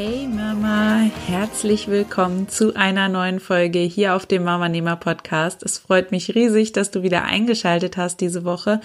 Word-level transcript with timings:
Hey 0.00 0.28
Mama, 0.28 1.10
herzlich 1.26 1.88
willkommen 1.88 2.48
zu 2.48 2.76
einer 2.76 3.08
neuen 3.08 3.40
Folge 3.40 3.80
hier 3.80 4.14
auf 4.14 4.26
dem 4.26 4.44
Mama 4.44 4.68
Nehmer 4.68 4.94
Podcast. 4.94 5.64
Es 5.64 5.78
freut 5.78 6.12
mich 6.12 6.36
riesig, 6.36 6.70
dass 6.70 6.92
du 6.92 7.02
wieder 7.02 7.24
eingeschaltet 7.24 7.96
hast 7.96 8.20
diese 8.20 8.44
Woche. 8.44 8.80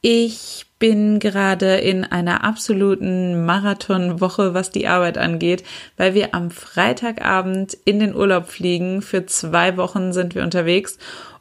Ich 0.00 0.64
bin 0.78 1.18
gerade 1.18 1.76
in 1.76 2.04
einer 2.04 2.44
absoluten 2.44 3.44
Marathonwoche, 3.44 4.54
was 4.54 4.70
die 4.70 4.88
Arbeit 4.88 5.18
angeht, 5.18 5.64
weil 5.98 6.14
wir 6.14 6.34
am 6.34 6.50
Freitagabend 6.50 7.76
in 7.84 7.98
den 7.98 8.16
Urlaub 8.16 8.48
fliegen. 8.48 9.02
Für 9.02 9.26
zwei 9.26 9.76
Wochen 9.76 10.14
sind 10.14 10.34
wir 10.34 10.44
unterwegs 10.44 10.96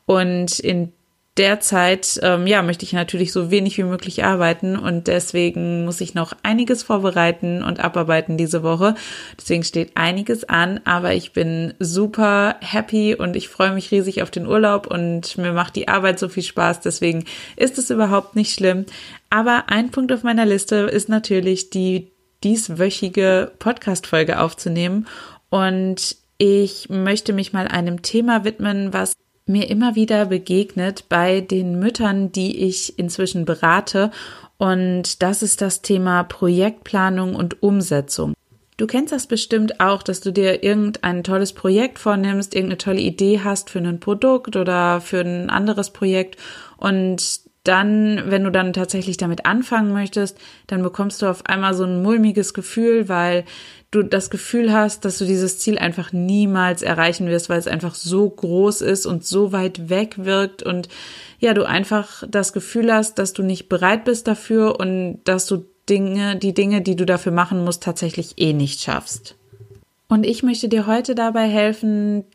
und 0.05 0.59
in 0.59 0.91
derzeit, 1.37 2.19
ähm, 2.23 2.47
ja, 2.47 2.61
möchte 2.61 2.85
ich 2.85 2.93
natürlich 2.93 3.33
so 3.33 3.51
wenig 3.51 3.77
wie 3.77 3.83
möglich 3.83 4.23
arbeiten 4.23 4.77
und 4.77 5.07
deswegen 5.07 5.83
muss 5.83 5.99
ich 5.99 6.15
noch 6.15 6.33
einiges 6.43 6.83
vorbereiten 6.83 7.61
und 7.61 7.79
abarbeiten 7.79 8.37
diese 8.37 8.63
Woche. 8.63 8.95
Deswegen 9.37 9.63
steht 9.63 9.91
einiges 9.95 10.45
an, 10.45 10.79
aber 10.85 11.13
ich 11.13 11.33
bin 11.33 11.73
super 11.79 12.55
happy 12.61 13.15
und 13.15 13.35
ich 13.35 13.49
freue 13.49 13.73
mich 13.73 13.91
riesig 13.91 14.21
auf 14.21 14.31
den 14.31 14.47
Urlaub 14.47 14.87
und 14.87 15.37
mir 15.37 15.51
macht 15.51 15.75
die 15.75 15.89
Arbeit 15.89 16.19
so 16.19 16.29
viel 16.29 16.43
Spaß. 16.43 16.79
Deswegen 16.79 17.25
ist 17.57 17.77
es 17.77 17.89
überhaupt 17.89 18.35
nicht 18.35 18.53
schlimm. 18.53 18.85
Aber 19.29 19.65
ein 19.67 19.91
Punkt 19.91 20.13
auf 20.13 20.23
meiner 20.23 20.45
Liste 20.45 20.75
ist 20.75 21.09
natürlich 21.09 21.69
die 21.69 22.11
dieswöchige 22.43 23.51
Podcast-Folge 23.59 24.39
aufzunehmen 24.39 25.07
und 25.49 26.17
ich 26.37 26.89
möchte 26.89 27.33
mich 27.33 27.53
mal 27.53 27.67
einem 27.67 28.01
Thema 28.01 28.43
widmen, 28.43 28.93
was 28.93 29.13
mir 29.45 29.69
immer 29.69 29.95
wieder 29.95 30.25
begegnet 30.25 31.07
bei 31.09 31.41
den 31.41 31.79
Müttern, 31.79 32.31
die 32.31 32.65
ich 32.65 32.97
inzwischen 32.97 33.45
berate. 33.45 34.11
Und 34.57 35.21
das 35.21 35.43
ist 35.43 35.61
das 35.61 35.81
Thema 35.81 36.23
Projektplanung 36.23 37.35
und 37.35 37.61
Umsetzung. 37.61 38.33
Du 38.77 38.87
kennst 38.87 39.13
das 39.13 39.27
bestimmt 39.27 39.79
auch, 39.79 40.03
dass 40.03 40.19
du 40.19 40.31
dir 40.31 40.63
irgendein 40.63 41.23
tolles 41.23 41.53
Projekt 41.53 41.97
vornimmst, 41.97 42.53
irgendeine 42.53 42.77
tolle 42.77 42.99
Idee 42.99 43.39
hast 43.41 43.69
für 43.69 43.79
ein 43.79 44.01
Produkt 44.01 44.57
oder 44.57 44.99
für 44.99 45.21
ein 45.21 45.49
anderes 45.49 45.91
Projekt 45.91 46.37
und 46.77 47.44
dann, 47.67 48.23
wenn 48.27 48.43
du 48.43 48.51
dann 48.51 48.73
tatsächlich 48.73 49.17
damit 49.17 49.45
anfangen 49.45 49.91
möchtest, 49.91 50.37
dann 50.67 50.81
bekommst 50.83 51.21
du 51.21 51.25
auf 51.25 51.45
einmal 51.45 51.73
so 51.73 51.83
ein 51.83 52.01
mulmiges 52.01 52.53
Gefühl, 52.53 53.09
weil 53.09 53.43
du 53.91 54.03
das 54.03 54.29
Gefühl 54.29 54.71
hast, 54.71 55.05
dass 55.05 55.17
du 55.17 55.25
dieses 55.25 55.59
Ziel 55.59 55.77
einfach 55.77 56.13
niemals 56.13 56.81
erreichen 56.81 57.27
wirst, 57.27 57.49
weil 57.49 57.59
es 57.59 57.67
einfach 57.67 57.95
so 57.95 58.29
groß 58.29 58.81
ist 58.81 59.05
und 59.05 59.25
so 59.25 59.51
weit 59.51 59.89
weg 59.89 60.15
wirkt 60.17 60.63
und 60.63 60.89
ja, 61.39 61.53
du 61.53 61.67
einfach 61.67 62.23
das 62.29 62.53
Gefühl 62.53 62.93
hast, 62.93 63.19
dass 63.19 63.33
du 63.33 63.43
nicht 63.43 63.67
bereit 63.67 64.05
bist 64.05 64.27
dafür 64.27 64.79
und 64.79 65.19
dass 65.23 65.47
du 65.47 65.65
Dinge, 65.89 66.35
die 66.35 66.53
Dinge, 66.53 66.81
die 66.81 66.95
du 66.95 67.05
dafür 67.05 67.31
machen 67.31 67.63
musst, 67.63 67.83
tatsächlich 67.83 68.33
eh 68.37 68.53
nicht 68.53 68.81
schaffst. 68.81 69.35
Und 70.07 70.25
ich 70.25 70.43
möchte 70.43 70.69
dir 70.69 70.87
heute 70.87 71.15
dabei 71.15 71.47
helfen, 71.47 72.25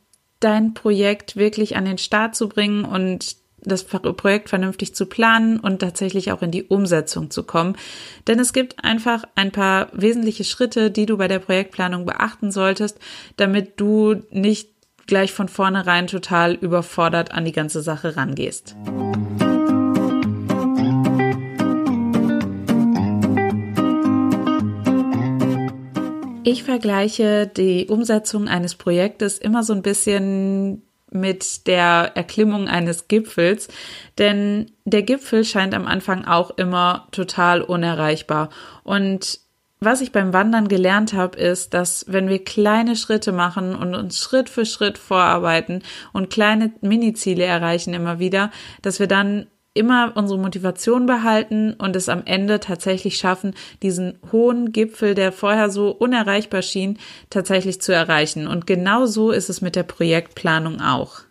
dein 0.41 0.75
Projekt 0.75 1.37
wirklich 1.37 1.77
an 1.77 1.85
den 1.85 1.99
Start 1.99 2.35
zu 2.35 2.49
bringen 2.49 2.85
und 2.85 3.37
das 3.63 3.85
Projekt 3.85 4.49
vernünftig 4.49 4.95
zu 4.95 5.07
planen 5.07 5.61
und 5.61 5.81
tatsächlich 5.81 6.33
auch 6.33 6.43
in 6.43 6.51
die 6.51 6.65
Umsetzung 6.65 7.31
zu 7.31 7.45
kommen. 7.45 7.77
Denn 8.27 8.39
es 8.39 8.53
gibt 8.53 8.85
einfach 8.85 9.25
ein 9.35 9.53
paar 9.53 9.89
wesentliche 9.93 10.45
Schritte, 10.45 10.91
die 10.91 11.07
du 11.07 11.17
bei 11.17 11.29
der 11.29 11.39
Projektplanung 11.39 12.07
beachten 12.07 12.51
solltest, 12.53 12.99
damit 13.37 13.81
du 13.81 14.23
nicht 14.31 14.71
gleich 15.07 15.33
von 15.33 15.49
vornherein 15.49 16.07
total 16.07 16.55
überfordert 16.55 17.33
an 17.33 17.45
die 17.45 17.53
ganze 17.53 17.83
Sache 17.83 18.17
rangehst. 18.17 18.77
Ich 26.43 26.65
vergleiche 26.65 27.47
die 27.47 27.87
Umsetzung 27.87 28.49
eines 28.49 28.75
Projektes 28.75 29.39
immer 29.39 29.63
so 29.63 29.73
ein 29.73 29.83
bisschen 29.83 30.83
mit 31.11 31.67
der 31.67 32.13
Erklimmung 32.15 32.69
eines 32.69 33.09
Gipfels, 33.09 33.69
denn 34.19 34.71
der 34.85 35.03
Gipfel 35.03 35.45
scheint 35.45 35.75
am 35.75 35.87
Anfang 35.87 36.25
auch 36.25 36.51
immer 36.51 37.09
total 37.11 37.63
unerreichbar. 37.63 38.51
Und 38.83 39.41
was 39.81 40.03
ich 40.03 40.13
beim 40.13 40.35
Wandern 40.35 40.69
gelernt 40.69 41.15
habe, 41.15 41.39
ist, 41.39 41.73
dass 41.73 42.05
wenn 42.07 42.29
wir 42.29 42.45
kleine 42.45 42.97
Schritte 42.97 43.33
machen 43.33 43.75
und 43.75 43.95
uns 43.95 44.21
Schritt 44.21 44.51
für 44.51 44.67
Schritt 44.67 44.99
vorarbeiten 44.99 45.83
und 46.13 46.29
kleine 46.29 46.73
Miniziele 46.83 47.45
erreichen 47.45 47.95
immer 47.95 48.19
wieder, 48.19 48.51
dass 48.83 49.01
wir 49.01 49.07
dann 49.07 49.47
immer 49.81 50.13
unsere 50.15 50.39
Motivation 50.39 51.07
behalten 51.07 51.73
und 51.73 51.97
es 51.97 52.09
am 52.09 52.23
Ende 52.27 52.61
tatsächlich 52.61 53.17
schaffen, 53.17 53.55
diesen 53.83 54.19
hohen 54.31 54.71
Gipfel, 54.71 55.15
der 55.15 55.33
vorher 55.33 55.71
so 55.71 55.91
unerreichbar 55.91 56.63
schien, 56.63 56.99
tatsächlich 57.31 57.81
zu 57.81 57.93
erreichen. 57.93 58.47
Und 58.47 58.67
genau 58.67 59.07
so 59.07 59.33
ist 59.33 59.51
es 59.51 59.63
mit 59.63 59.75
der 59.75 59.83
Projektplanung 59.83 60.81
auch. 60.81 61.23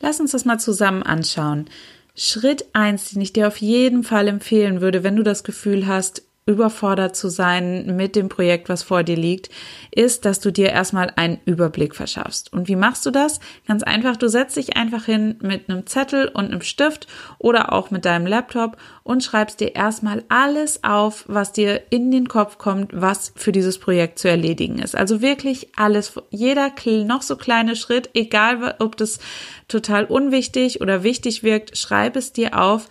Lass 0.00 0.20
uns 0.20 0.32
das 0.32 0.44
mal 0.44 0.58
zusammen 0.58 1.04
anschauen. 1.04 1.70
Schritt 2.14 2.66
eins, 2.72 3.10
den 3.10 3.22
ich 3.22 3.32
dir 3.32 3.46
auf 3.46 3.58
jeden 3.58 4.02
Fall 4.02 4.28
empfehlen 4.28 4.80
würde, 4.80 5.04
wenn 5.04 5.16
du 5.16 5.22
das 5.22 5.44
Gefühl 5.44 5.86
hast, 5.86 6.25
überfordert 6.46 7.16
zu 7.16 7.28
sein 7.28 7.96
mit 7.96 8.14
dem 8.14 8.28
Projekt, 8.28 8.68
was 8.68 8.84
vor 8.84 9.02
dir 9.02 9.16
liegt, 9.16 9.50
ist, 9.90 10.24
dass 10.24 10.38
du 10.38 10.52
dir 10.52 10.70
erstmal 10.70 11.12
einen 11.16 11.40
Überblick 11.44 11.96
verschaffst. 11.96 12.52
Und 12.52 12.68
wie 12.68 12.76
machst 12.76 13.04
du 13.04 13.10
das? 13.10 13.40
Ganz 13.66 13.82
einfach, 13.82 14.16
du 14.16 14.28
setzt 14.28 14.56
dich 14.56 14.76
einfach 14.76 15.04
hin 15.04 15.36
mit 15.42 15.68
einem 15.68 15.86
Zettel 15.86 16.28
und 16.28 16.46
einem 16.46 16.62
Stift 16.62 17.08
oder 17.38 17.72
auch 17.72 17.90
mit 17.90 18.04
deinem 18.04 18.28
Laptop 18.28 18.76
und 19.02 19.24
schreibst 19.24 19.58
dir 19.58 19.74
erstmal 19.74 20.22
alles 20.28 20.84
auf, 20.84 21.24
was 21.26 21.52
dir 21.52 21.82
in 21.90 22.12
den 22.12 22.28
Kopf 22.28 22.58
kommt, 22.58 22.92
was 22.94 23.32
für 23.34 23.50
dieses 23.50 23.78
Projekt 23.78 24.20
zu 24.20 24.28
erledigen 24.28 24.78
ist. 24.78 24.96
Also 24.96 25.20
wirklich 25.20 25.70
alles, 25.76 26.12
jeder 26.30 26.70
noch 27.04 27.22
so 27.22 27.36
kleine 27.36 27.74
Schritt, 27.74 28.10
egal 28.14 28.76
ob 28.78 28.96
das 28.96 29.18
total 29.66 30.04
unwichtig 30.04 30.80
oder 30.80 31.02
wichtig 31.02 31.42
wirkt, 31.42 31.76
schreib 31.76 32.14
es 32.14 32.32
dir 32.32 32.60
auf, 32.60 32.88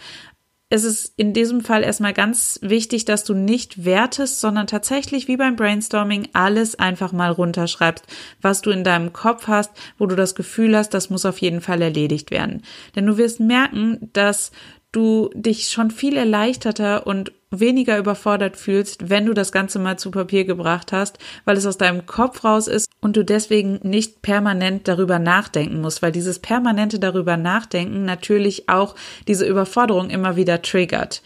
es 0.69 0.83
ist 0.83 1.13
in 1.15 1.33
diesem 1.33 1.61
Fall 1.61 1.83
erstmal 1.83 2.13
ganz 2.13 2.59
wichtig, 2.63 3.05
dass 3.05 3.23
du 3.23 3.35
nicht 3.35 3.85
wertest, 3.85 4.41
sondern 4.41 4.65
tatsächlich 4.65 5.27
wie 5.27 5.37
beim 5.37 5.55
Brainstorming 5.55 6.29
alles 6.33 6.79
einfach 6.79 7.11
mal 7.11 7.31
runterschreibst, 7.31 8.05
was 8.41 8.61
du 8.61 8.71
in 8.71 8.83
deinem 8.83 9.13
Kopf 9.13 9.47
hast, 9.47 9.71
wo 9.99 10.07
du 10.07 10.15
das 10.15 10.33
Gefühl 10.33 10.75
hast, 10.75 10.89
das 10.95 11.11
muss 11.11 11.25
auf 11.25 11.37
jeden 11.37 11.61
Fall 11.61 11.83
erledigt 11.83 12.31
werden. 12.31 12.63
Denn 12.95 13.05
du 13.05 13.17
wirst 13.17 13.39
merken, 13.39 14.09
dass 14.13 14.51
du 14.95 15.29
dich 15.33 15.69
schon 15.69 15.91
viel 15.91 16.17
erleichterter 16.17 17.05
und 17.05 17.31
weniger 17.51 17.97
überfordert 17.97 18.57
fühlst, 18.57 19.09
wenn 19.09 19.25
du 19.25 19.33
das 19.33 19.51
Ganze 19.51 19.79
mal 19.79 19.97
zu 19.97 20.11
Papier 20.11 20.45
gebracht 20.45 20.91
hast, 20.91 21.17
weil 21.45 21.57
es 21.57 21.65
aus 21.65 21.77
deinem 21.77 22.05
Kopf 22.05 22.43
raus 22.43 22.67
ist 22.67 22.89
und 23.01 23.15
du 23.17 23.23
deswegen 23.23 23.79
nicht 23.83 24.21
permanent 24.21 24.87
darüber 24.87 25.19
nachdenken 25.19 25.81
musst, 25.81 26.01
weil 26.01 26.11
dieses 26.11 26.39
permanente 26.39 26.99
darüber 26.99 27.37
nachdenken 27.37 28.05
natürlich 28.05 28.69
auch 28.69 28.95
diese 29.27 29.45
Überforderung 29.45 30.09
immer 30.09 30.35
wieder 30.35 30.61
triggert. 30.61 31.21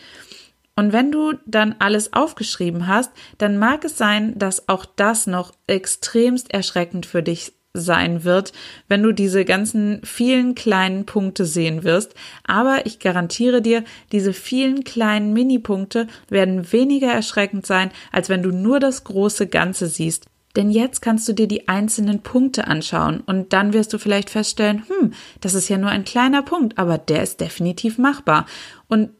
Und 0.75 0.94
wenn 0.94 1.11
du 1.11 1.33
dann 1.45 1.75
alles 1.79 2.13
aufgeschrieben 2.13 2.88
hast, 2.88 3.11
dann 3.38 3.57
mag 3.57 3.83
es 3.83 3.97
sein, 3.97 4.39
dass 4.39 4.69
auch 4.69 4.85
das 4.85 5.27
noch 5.27 5.51
extremst 5.67 6.53
erschreckend 6.53 7.05
für 7.05 7.21
dich 7.21 7.51
sein 7.74 8.24
wird, 8.24 8.51
wenn 8.88 9.04
du 9.04 9.12
diese 9.12 9.45
ganzen 9.45 10.01
vielen 10.04 10.56
kleinen 10.56 11.06
Punkte 11.06 11.45
sehen 11.45 11.83
wirst. 11.83 12.16
Aber 12.44 12.86
ich 12.86 13.00
garantiere 13.00 13.62
dir, 13.62 13.83
diese 14.12 14.33
vielen 14.33 14.83
kleinen 14.83 15.33
Minipunkte 15.33 16.07
werden 16.30 16.71
weniger 16.71 17.12
erschreckend 17.12 17.66
sein, 17.66 17.92
als 18.12 18.30
wenn 18.30 18.42
du 18.42 18.51
nur 18.51 18.80
das 18.80 19.04
große 19.04 19.48
Ganze 19.48 19.88
siehst. 19.88 20.25
Denn 20.56 20.71
jetzt 20.71 21.01
kannst 21.01 21.27
du 21.27 21.33
dir 21.33 21.48
die 21.48 21.68
einzelnen 21.68 22.21
Punkte 22.21 22.68
anschauen 22.68 23.21
und 23.21 23.54
dann 23.54 23.71
wirst 23.71 23.94
du 23.94 24.00
vielleicht 24.00 24.31
feststellen, 24.31 24.83
hm, 24.88 25.13
das 25.42 25.54
ist 25.54 25.69
ja 25.69 25.77
nur 25.77 25.92
ein 25.92 26.06
kleiner 26.06 26.42
Punkt, 26.42 26.80
aber 26.80 26.98
der 26.98 27.21
ist 27.21 27.39
definitiv 27.39 28.00
machbar. 28.00 28.48
Und 28.88 29.12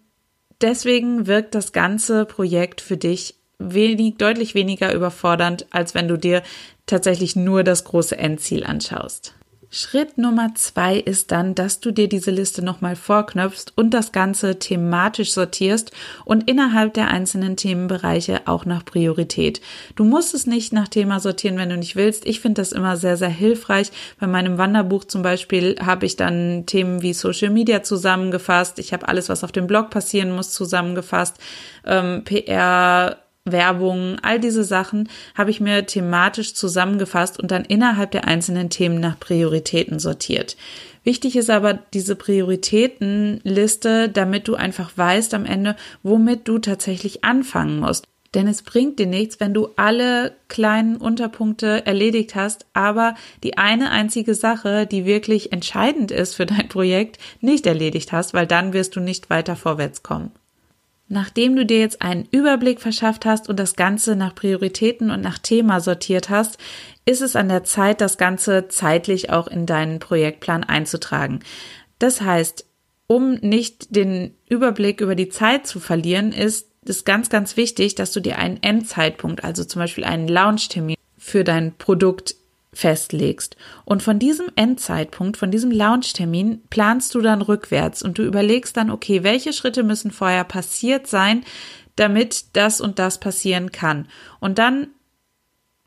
deswegen 0.60 1.28
wirkt 1.28 1.54
das 1.54 1.72
ganze 1.72 2.26
Projekt 2.26 2.82
für 2.82 2.98
dich 2.98 3.39
wenig, 3.60 4.16
deutlich 4.18 4.56
weniger 4.56 4.94
überfordernd, 4.94 5.68
als 5.70 5.94
wenn 5.94 6.08
du 6.08 6.18
dir 6.18 6.42
tatsächlich 6.86 7.36
nur 7.36 7.64
das 7.64 7.84
große 7.84 8.18
Endziel 8.18 8.64
anschaust. 8.64 9.36
Schritt 9.72 10.18
Nummer 10.18 10.56
zwei 10.56 10.98
ist 10.98 11.32
dann, 11.32 11.54
dass 11.54 11.80
du 11.80 11.92
dir 11.92 12.10
diese 12.10 12.32
Liste 12.32 12.66
nochmal 12.66 12.96
vorknöpfst 12.96 13.72
und 13.76 13.94
das 13.94 14.12
Ganze 14.12 14.58
thematisch 14.58 15.32
sortierst 15.32 15.92
und 16.26 16.50
innerhalb 16.50 16.96
der 16.96 17.10
einzelnen 17.10 17.56
Themenbereiche 17.56 18.42
auch 18.48 18.66
nach 18.66 18.84
Priorität. 18.84 19.62
Du 19.96 20.06
musst 20.06 20.34
es 20.34 20.48
nicht 20.48 20.74
nach 20.74 20.88
Thema 20.88 21.20
sortieren, 21.20 21.60
wenn 21.60 21.70
du 21.70 21.78
nicht 21.78 21.96
willst. 21.96 22.26
Ich 22.26 22.40
finde 22.40 22.62
das 22.62 22.72
immer 22.72 22.98
sehr, 22.98 23.16
sehr 23.16 23.30
hilfreich. 23.30 23.92
Bei 24.20 24.26
meinem 24.26 24.58
Wanderbuch 24.58 25.04
zum 25.04 25.22
Beispiel 25.22 25.76
habe 25.80 26.08
ich 26.08 26.16
dann 26.16 26.66
Themen 26.66 27.04
wie 27.04 27.14
Social 27.14 27.52
Media 27.52 27.84
zusammengefasst. 27.84 28.80
Ich 28.80 28.92
habe 28.92 29.08
alles, 29.08 29.30
was 29.30 29.44
auf 29.44 29.52
dem 29.52 29.68
Blog 29.68 29.92
passieren 29.92 30.32
muss, 30.36 30.52
zusammengefasst. 30.52 31.38
Ähm, 31.86 32.24
PR, 32.24 33.18
Werbung, 33.52 34.18
all 34.22 34.40
diese 34.40 34.64
Sachen 34.64 35.10
habe 35.36 35.52
ich 35.52 35.60
mir 35.60 35.86
thematisch 35.86 36.54
zusammengefasst 36.54 37.40
und 37.40 37.52
dann 37.52 37.66
innerhalb 37.66 38.12
der 38.12 38.26
einzelnen 38.26 38.70
Themen 38.70 39.00
nach 39.00 39.20
Prioritäten 39.20 40.00
sortiert. 40.00 40.58
Wichtig 41.04 41.36
ist 41.36 41.50
aber 41.50 41.74
diese 41.94 42.16
Prioritätenliste, 42.16 44.10
damit 44.10 44.48
du 44.48 44.56
einfach 44.56 44.92
weißt 44.96 45.34
am 45.34 45.46
Ende, 45.46 45.76
womit 46.04 46.48
du 46.48 46.60
tatsächlich 46.60 47.24
anfangen 47.24 47.80
musst. 47.80 48.06
Denn 48.36 48.48
es 48.48 48.62
bringt 48.62 49.00
dir 49.00 49.08
nichts, 49.08 49.40
wenn 49.40 49.56
du 49.56 49.70
alle 49.76 50.34
kleinen 50.50 50.98
Unterpunkte 50.98 51.86
erledigt 51.88 52.36
hast, 52.36 52.68
aber 52.74 53.16
die 53.44 53.58
eine 53.58 53.90
einzige 53.90 54.36
Sache, 54.36 54.86
die 54.86 55.06
wirklich 55.06 55.52
entscheidend 55.52 56.12
ist 56.12 56.36
für 56.36 56.46
dein 56.46 56.70
Projekt, 56.70 57.18
nicht 57.42 57.66
erledigt 57.66 58.12
hast, 58.12 58.36
weil 58.36 58.46
dann 58.46 58.74
wirst 58.74 58.96
du 58.96 59.00
nicht 59.00 59.32
weiter 59.32 59.56
vorwärts 59.56 60.04
kommen. 60.04 60.32
Nachdem 61.12 61.56
du 61.56 61.66
dir 61.66 61.80
jetzt 61.80 62.04
einen 62.04 62.28
Überblick 62.30 62.80
verschafft 62.80 63.26
hast 63.26 63.50
und 63.50 63.60
das 63.60 63.76
Ganze 63.76 64.16
nach 64.16 64.36
Prioritäten 64.36 65.10
und 65.10 65.22
nach 65.22 65.40
Thema 65.40 65.80
sortiert 65.80 66.30
hast, 66.30 66.60
ist 67.04 67.22
es 67.22 67.36
an 67.36 67.50
der 67.50 67.64
Zeit, 67.64 68.00
das 68.00 68.20
Ganze 68.20 68.68
zeitlich 68.68 69.32
auch 69.32 69.48
in 69.48 69.66
deinen 69.66 69.98
Projektplan 69.98 70.64
einzutragen. 70.64 71.40
Das 71.98 72.22
heißt, 72.22 72.66
um 73.08 73.34
nicht 73.42 73.96
den 73.96 74.36
Überblick 74.48 75.02
über 75.02 75.16
die 75.16 75.30
Zeit 75.30 75.66
zu 75.66 75.80
verlieren, 75.80 76.32
ist 76.32 76.68
es 76.86 77.06
ganz, 77.06 77.30
ganz 77.30 77.58
wichtig, 77.58 77.96
dass 77.96 78.12
du 78.12 78.20
dir 78.20 78.38
einen 78.38 78.62
Endzeitpunkt, 78.62 79.44
also 79.44 79.64
zum 79.64 79.82
Beispiel 79.82 80.04
einen 80.04 80.28
Launchtermin 80.28 80.96
für 81.18 81.44
dein 81.44 81.76
Produkt 81.76 82.36
festlegst. 82.80 83.58
Und 83.84 84.02
von 84.02 84.20
diesem 84.20 84.48
Endzeitpunkt, 84.56 85.38
von 85.38 85.52
diesem 85.52 85.70
Launchtermin 85.70 86.64
planst 86.70 87.14
du 87.14 87.22
dann 87.22 87.42
rückwärts 87.42 88.02
und 88.02 88.18
du 88.18 88.24
überlegst 88.24 88.78
dann, 88.78 88.90
okay, 88.90 89.24
welche 89.24 89.54
Schritte 89.54 89.84
müssen 89.84 90.12
vorher 90.12 90.46
passiert 90.46 91.06
sein, 91.06 91.44
damit 91.98 92.56
das 92.56 92.80
und 92.80 92.98
das 92.98 93.20
passieren 93.20 93.72
kann. 93.72 94.08
Und 94.40 94.58
dann 94.58 94.88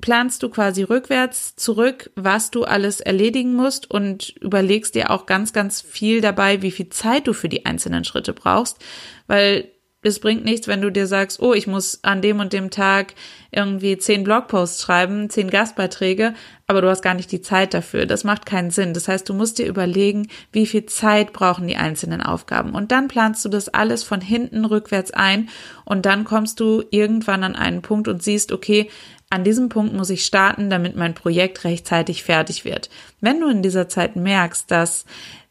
planst 0.02 0.42
du 0.42 0.50
quasi 0.50 0.82
rückwärts 0.82 1.56
zurück, 1.56 2.10
was 2.14 2.50
du 2.50 2.64
alles 2.64 3.00
erledigen 3.00 3.54
musst 3.54 3.90
und 3.90 4.30
überlegst 4.40 4.94
dir 4.94 5.10
auch 5.10 5.24
ganz, 5.24 5.54
ganz 5.54 5.80
viel 5.80 6.20
dabei, 6.20 6.60
wie 6.60 6.72
viel 6.72 6.90
Zeit 6.90 7.26
du 7.26 7.32
für 7.32 7.48
die 7.48 7.64
einzelnen 7.64 8.04
Schritte 8.04 8.34
brauchst, 8.34 8.78
weil 9.26 9.71
es 10.02 10.18
bringt 10.18 10.44
nichts, 10.44 10.66
wenn 10.66 10.80
du 10.80 10.90
dir 10.90 11.06
sagst, 11.06 11.40
oh, 11.40 11.54
ich 11.54 11.68
muss 11.68 12.00
an 12.02 12.22
dem 12.22 12.40
und 12.40 12.52
dem 12.52 12.70
Tag 12.70 13.14
irgendwie 13.52 13.96
zehn 13.96 14.24
Blogposts 14.24 14.82
schreiben, 14.82 15.30
zehn 15.30 15.48
Gastbeiträge, 15.48 16.34
aber 16.66 16.80
du 16.80 16.88
hast 16.88 17.02
gar 17.02 17.14
nicht 17.14 17.30
die 17.30 17.40
Zeit 17.40 17.72
dafür. 17.72 18.06
Das 18.06 18.24
macht 18.24 18.44
keinen 18.44 18.70
Sinn. 18.70 18.94
Das 18.94 19.06
heißt, 19.06 19.28
du 19.28 19.34
musst 19.34 19.58
dir 19.58 19.66
überlegen, 19.66 20.28
wie 20.50 20.66
viel 20.66 20.86
Zeit 20.86 21.32
brauchen 21.32 21.68
die 21.68 21.76
einzelnen 21.76 22.20
Aufgaben. 22.20 22.74
Und 22.74 22.90
dann 22.90 23.06
planst 23.06 23.44
du 23.44 23.48
das 23.48 23.68
alles 23.68 24.02
von 24.02 24.20
hinten 24.20 24.64
rückwärts 24.64 25.12
ein 25.12 25.48
und 25.84 26.04
dann 26.04 26.24
kommst 26.24 26.58
du 26.58 26.82
irgendwann 26.90 27.44
an 27.44 27.54
einen 27.54 27.82
Punkt 27.82 28.08
und 28.08 28.22
siehst, 28.22 28.50
okay, 28.50 28.90
an 29.30 29.44
diesem 29.44 29.68
Punkt 29.68 29.94
muss 29.94 30.10
ich 30.10 30.24
starten, 30.24 30.68
damit 30.68 30.96
mein 30.96 31.14
Projekt 31.14 31.64
rechtzeitig 31.64 32.22
fertig 32.24 32.64
wird. 32.64 32.90
Wenn 33.20 33.40
du 33.40 33.48
in 33.48 33.62
dieser 33.62 33.88
Zeit 33.88 34.16
merkst, 34.16 34.70
dass 34.70 35.06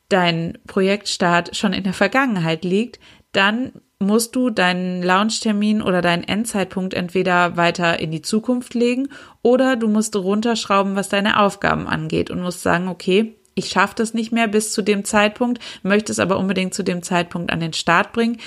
dein 0.09 0.57
Projektstart 0.67 1.55
schon 1.55 1.73
in 1.73 1.83
der 1.83 1.93
Vergangenheit 1.93 2.65
liegt, 2.65 2.99
dann 3.31 3.71
musst 4.01 4.35
du 4.35 4.49
deinen 4.49 5.01
Launchtermin 5.01 5.81
oder 5.81 6.01
deinen 6.01 6.23
Endzeitpunkt 6.23 6.93
entweder 6.93 7.55
weiter 7.55 7.99
in 7.99 8.11
die 8.11 8.21
Zukunft 8.21 8.73
legen 8.73 9.09
oder 9.41 9.75
du 9.75 9.87
musst 9.87 10.15
runterschrauben, 10.15 10.95
was 10.95 11.09
deine 11.09 11.39
Aufgaben 11.39 11.87
angeht 11.87 12.29
und 12.29 12.41
musst 12.41 12.61
sagen, 12.61 12.87
okay, 12.87 13.35
ich 13.55 13.69
schaffe 13.69 13.95
das 13.95 14.13
nicht 14.13 14.31
mehr 14.31 14.47
bis 14.47 14.73
zu 14.73 14.81
dem 14.81 15.05
Zeitpunkt, 15.05 15.59
möchte 15.83 16.11
es 16.11 16.19
aber 16.19 16.37
unbedingt 16.37 16.73
zu 16.73 16.83
dem 16.83 17.03
Zeitpunkt 17.03 17.51
an 17.51 17.59
den 17.59 17.73
Start 17.73 18.13
bringen. 18.13 18.37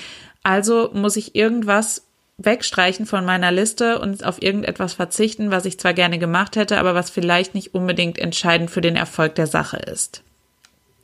Also 0.43 0.89
muss 0.93 1.15
ich 1.15 1.35
irgendwas 1.35 2.03
wegstreichen 2.37 3.05
von 3.05 3.23
meiner 3.23 3.51
Liste 3.51 3.99
und 3.99 4.25
auf 4.25 4.41
irgendetwas 4.41 4.93
verzichten, 4.93 5.51
was 5.51 5.65
ich 5.65 5.79
zwar 5.79 5.93
gerne 5.93 6.19
gemacht 6.19 6.55
hätte, 6.55 6.79
aber 6.79 6.93
was 6.93 7.09
vielleicht 7.09 7.55
nicht 7.55 7.73
unbedingt 7.73 8.17
entscheidend 8.17 8.69
für 8.69 8.81
den 8.81 8.95
Erfolg 8.95 9.35
der 9.35 9.47
Sache 9.47 9.77
ist. 9.77 10.21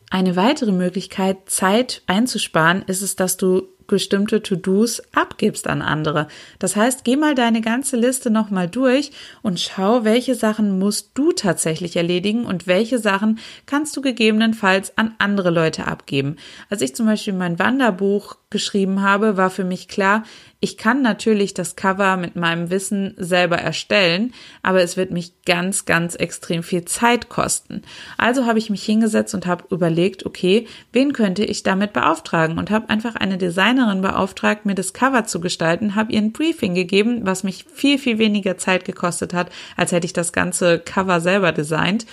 Eine 0.09 0.36
weitere 0.36 0.74
Möglichkeit, 0.74 1.38
Zeit 1.50 2.01
einzusparen, 2.06 2.83
ist 2.86 3.01
es, 3.01 3.15
dass 3.15 3.38
du 3.38 3.69
bestimmte 3.91 4.41
To-Dos 4.41 5.03
abgibst 5.13 5.67
an 5.67 5.83
andere. 5.83 6.27
Das 6.57 6.75
heißt, 6.75 7.03
geh 7.03 7.17
mal 7.17 7.35
deine 7.35 7.61
ganze 7.61 7.97
Liste 7.97 8.31
nochmal 8.31 8.67
durch 8.67 9.11
und 9.43 9.59
schau, 9.59 10.03
welche 10.03 10.33
Sachen 10.33 10.79
musst 10.79 11.11
du 11.13 11.33
tatsächlich 11.33 11.97
erledigen 11.97 12.45
und 12.45 12.65
welche 12.65 12.97
Sachen 12.97 13.38
kannst 13.67 13.95
du 13.95 14.01
gegebenenfalls 14.01 14.97
an 14.97 15.13
andere 15.19 15.51
Leute 15.51 15.85
abgeben. 15.85 16.38
Als 16.69 16.81
ich 16.81 16.95
zum 16.95 17.05
Beispiel 17.05 17.33
mein 17.33 17.59
Wanderbuch 17.59 18.38
geschrieben 18.49 19.01
habe, 19.01 19.38
war 19.38 19.49
für 19.49 19.65
mich 19.65 19.88
klar, 19.88 20.23
ich 20.63 20.78
kann 20.78 21.02
natürlich 21.02 21.56
das 21.56 21.75
Cover 21.75 22.18
mit 22.18 22.36
meinem 22.36 22.69
Wissen 22.69 23.16
selber 23.18 23.58
erstellen, 23.58 24.31
aber 24.62 24.84
es 24.84 24.96
wird 24.96 25.10
mich 25.10 25.34
ganz, 25.44 25.86
ganz 25.86 26.13
extrem 26.13 26.62
viel 26.62 26.86
Zeit 26.86 27.30
kosten. 27.30 27.81
Also 28.19 28.46
habe 28.46 28.60
ich 28.60 28.69
mich 28.69 28.84
hingesetzt 28.84 29.34
und 29.34 29.48
habe 29.48 29.66
überlegt, 29.72 30.24
okay, 30.28 30.68
wen 30.94 31.13
könnte 31.13 31.44
ich 31.44 31.63
damit 31.63 31.94
beauftragen 31.94 32.60
und 32.60 32.69
habe 32.69 32.92
einfach 32.92 33.16
eine 33.16 33.40
Designerin 33.40 34.04
beauftragt, 34.04 34.68
mir 34.68 34.75
das 34.75 34.94
Cover 34.94 35.25
zu 35.25 35.42
gestalten, 35.42 35.96
habe 35.96 36.13
ihr 36.13 36.19
ein 36.19 36.31
Briefing 36.31 36.75
gegeben, 36.75 37.22
was 37.24 37.44
mich 37.44 37.66
viel, 37.74 37.98
viel 37.98 38.19
weniger 38.19 38.60
Zeit 38.60 38.86
gekostet 38.86 39.34
hat, 39.34 39.50
als 39.75 39.92
hätte 39.92 40.06
ich 40.06 40.13
das 40.13 40.31
ganze 40.31 40.78
Cover 40.78 41.22
selber 41.22 41.54
designt 41.54 42.06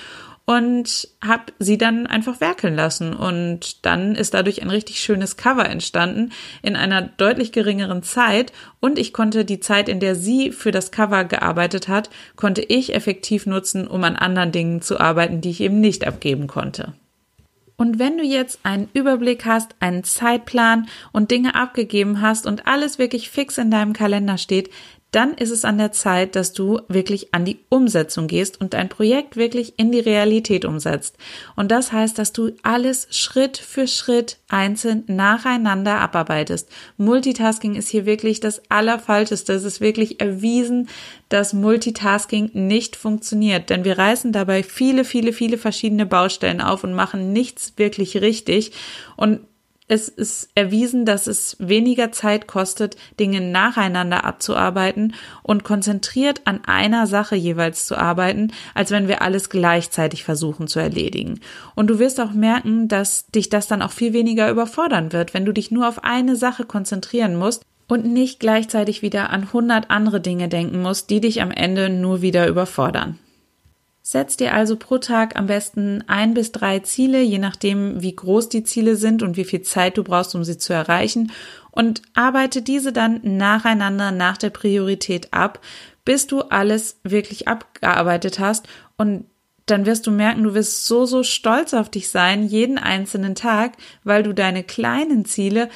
und 0.48 1.08
habe 1.22 1.52
sie 1.58 1.76
dann 1.76 2.06
einfach 2.06 2.40
werkeln 2.40 2.74
lassen 2.74 3.12
und 3.12 3.84
dann 3.84 4.14
ist 4.14 4.32
dadurch 4.32 4.62
ein 4.62 4.70
richtig 4.70 4.98
schönes 4.98 5.36
Cover 5.36 5.68
entstanden 5.68 6.32
in 6.62 6.74
einer 6.74 7.02
deutlich 7.02 7.52
geringeren 7.52 8.02
Zeit 8.02 8.50
und 8.80 8.98
ich 8.98 9.12
konnte 9.12 9.44
die 9.44 9.60
Zeit, 9.60 9.90
in 9.90 10.00
der 10.00 10.14
sie 10.14 10.50
für 10.50 10.70
das 10.70 10.90
Cover 10.90 11.24
gearbeitet 11.24 11.88
hat, 11.88 12.08
konnte 12.34 12.62
ich 12.62 12.94
effektiv 12.94 13.44
nutzen, 13.44 13.86
um 13.86 14.02
an 14.04 14.16
anderen 14.16 14.50
Dingen 14.50 14.80
zu 14.80 14.98
arbeiten, 14.98 15.42
die 15.42 15.50
ich 15.50 15.60
eben 15.60 15.80
nicht 15.80 16.06
abgeben 16.06 16.46
konnte. 16.46 16.94
Und 17.76 17.98
wenn 17.98 18.16
du 18.16 18.24
jetzt 18.24 18.60
einen 18.62 18.88
Überblick 18.94 19.44
hast, 19.44 19.76
einen 19.80 20.02
Zeitplan 20.02 20.88
und 21.12 21.30
Dinge 21.30 21.56
abgegeben 21.56 22.22
hast 22.22 22.46
und 22.46 22.66
alles 22.66 22.98
wirklich 22.98 23.28
fix 23.28 23.58
in 23.58 23.70
deinem 23.70 23.92
Kalender 23.92 24.38
steht, 24.38 24.70
dann 25.10 25.32
ist 25.34 25.50
es 25.50 25.64
an 25.64 25.78
der 25.78 25.92
Zeit, 25.92 26.36
dass 26.36 26.52
du 26.52 26.80
wirklich 26.88 27.32
an 27.32 27.46
die 27.46 27.60
Umsetzung 27.70 28.26
gehst 28.26 28.60
und 28.60 28.74
dein 28.74 28.90
Projekt 28.90 29.36
wirklich 29.36 29.78
in 29.78 29.90
die 29.90 30.00
Realität 30.00 30.66
umsetzt. 30.66 31.16
Und 31.56 31.70
das 31.70 31.92
heißt, 31.92 32.18
dass 32.18 32.34
du 32.34 32.52
alles 32.62 33.08
Schritt 33.10 33.56
für 33.56 33.86
Schritt 33.86 34.36
einzeln 34.48 35.04
nacheinander 35.06 35.98
abarbeitest. 36.00 36.68
Multitasking 36.98 37.74
ist 37.74 37.88
hier 37.88 38.04
wirklich 38.04 38.40
das 38.40 38.60
Allerfalscheste. 38.68 39.54
Es 39.54 39.64
ist 39.64 39.80
wirklich 39.80 40.20
erwiesen, 40.20 40.88
dass 41.30 41.54
Multitasking 41.54 42.50
nicht 42.52 42.94
funktioniert, 42.96 43.70
denn 43.70 43.84
wir 43.84 43.96
reißen 43.96 44.32
dabei 44.32 44.62
viele, 44.62 45.04
viele, 45.04 45.32
viele 45.32 45.56
verschiedene 45.56 46.04
Baustellen 46.04 46.60
auf 46.60 46.84
und 46.84 46.92
machen 46.92 47.32
nichts 47.32 47.72
wirklich 47.76 48.20
richtig. 48.20 48.72
Und 49.16 49.40
es 49.88 50.08
ist 50.08 50.50
erwiesen, 50.54 51.06
dass 51.06 51.26
es 51.26 51.56
weniger 51.58 52.12
Zeit 52.12 52.46
kostet, 52.46 52.96
Dinge 53.18 53.40
nacheinander 53.40 54.24
abzuarbeiten 54.24 55.14
und 55.42 55.64
konzentriert 55.64 56.42
an 56.44 56.60
einer 56.66 57.06
Sache 57.06 57.36
jeweils 57.36 57.86
zu 57.86 57.96
arbeiten, 57.96 58.52
als 58.74 58.90
wenn 58.90 59.08
wir 59.08 59.22
alles 59.22 59.48
gleichzeitig 59.48 60.24
versuchen 60.24 60.68
zu 60.68 60.78
erledigen. 60.78 61.40
Und 61.74 61.88
du 61.88 61.98
wirst 61.98 62.20
auch 62.20 62.32
merken, 62.32 62.88
dass 62.88 63.26
dich 63.28 63.48
das 63.48 63.66
dann 63.66 63.82
auch 63.82 63.92
viel 63.92 64.12
weniger 64.12 64.50
überfordern 64.50 65.12
wird, 65.12 65.32
wenn 65.32 65.46
du 65.46 65.52
dich 65.52 65.70
nur 65.70 65.88
auf 65.88 66.04
eine 66.04 66.36
Sache 66.36 66.64
konzentrieren 66.64 67.36
musst 67.36 67.62
und 67.88 68.04
nicht 68.04 68.40
gleichzeitig 68.40 69.00
wieder 69.00 69.30
an 69.30 69.52
hundert 69.52 69.90
andere 69.90 70.20
Dinge 70.20 70.48
denken 70.48 70.82
musst, 70.82 71.08
die 71.08 71.20
dich 71.20 71.40
am 71.40 71.50
Ende 71.50 71.88
nur 71.88 72.20
wieder 72.20 72.46
überfordern. 72.46 73.18
Setz 74.10 74.38
dir 74.38 74.54
also 74.54 74.76
pro 74.76 74.96
Tag 74.96 75.36
am 75.36 75.48
besten 75.48 76.02
ein 76.06 76.32
bis 76.32 76.50
drei 76.50 76.78
Ziele, 76.78 77.20
je 77.20 77.36
nachdem, 77.36 78.00
wie 78.00 78.16
groß 78.16 78.48
die 78.48 78.64
Ziele 78.64 78.96
sind 78.96 79.22
und 79.22 79.36
wie 79.36 79.44
viel 79.44 79.60
Zeit 79.60 79.98
du 79.98 80.02
brauchst, 80.02 80.34
um 80.34 80.44
sie 80.44 80.56
zu 80.56 80.72
erreichen, 80.72 81.30
und 81.72 82.00
arbeite 82.14 82.62
diese 82.62 82.94
dann 82.94 83.20
nacheinander 83.22 84.10
nach 84.10 84.38
der 84.38 84.48
Priorität 84.48 85.34
ab, 85.34 85.60
bis 86.06 86.26
du 86.26 86.40
alles 86.40 86.98
wirklich 87.04 87.48
abgearbeitet 87.48 88.38
hast. 88.38 88.66
Und 88.96 89.26
dann 89.66 89.84
wirst 89.84 90.06
du 90.06 90.10
merken, 90.10 90.42
du 90.42 90.54
wirst 90.54 90.86
so, 90.86 91.04
so 91.04 91.22
stolz 91.22 91.74
auf 91.74 91.90
dich 91.90 92.08
sein, 92.08 92.46
jeden 92.46 92.78
einzelnen 92.78 93.34
Tag, 93.34 93.72
weil 94.04 94.22
du 94.22 94.32
deine 94.32 94.64
kleinen 94.64 95.26
Ziele 95.26 95.68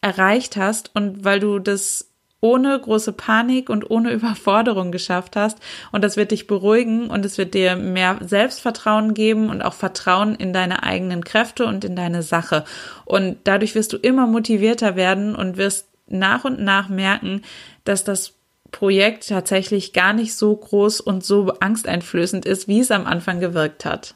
erreicht 0.00 0.56
hast 0.56 0.94
und 0.94 1.24
weil 1.24 1.40
du 1.40 1.58
das 1.58 2.09
ohne 2.40 2.78
große 2.78 3.12
Panik 3.12 3.68
und 3.70 3.90
ohne 3.90 4.12
Überforderung 4.12 4.92
geschafft 4.92 5.36
hast. 5.36 5.58
Und 5.92 6.02
das 6.02 6.16
wird 6.16 6.30
dich 6.30 6.46
beruhigen 6.46 7.08
und 7.08 7.24
es 7.24 7.38
wird 7.38 7.54
dir 7.54 7.76
mehr 7.76 8.18
Selbstvertrauen 8.20 9.14
geben 9.14 9.50
und 9.50 9.62
auch 9.62 9.74
Vertrauen 9.74 10.34
in 10.34 10.52
deine 10.52 10.82
eigenen 10.82 11.24
Kräfte 11.24 11.66
und 11.66 11.84
in 11.84 11.96
deine 11.96 12.22
Sache. 12.22 12.64
Und 13.04 13.38
dadurch 13.44 13.74
wirst 13.74 13.92
du 13.92 13.96
immer 13.96 14.26
motivierter 14.26 14.96
werden 14.96 15.34
und 15.34 15.56
wirst 15.56 15.88
nach 16.08 16.44
und 16.44 16.60
nach 16.60 16.88
merken, 16.88 17.42
dass 17.84 18.04
das 18.04 18.34
Projekt 18.72 19.28
tatsächlich 19.28 19.92
gar 19.92 20.12
nicht 20.12 20.34
so 20.34 20.54
groß 20.54 21.00
und 21.00 21.24
so 21.24 21.52
angsteinflößend 21.60 22.46
ist, 22.46 22.68
wie 22.68 22.80
es 22.80 22.90
am 22.90 23.06
Anfang 23.06 23.40
gewirkt 23.40 23.84
hat. 23.84 24.14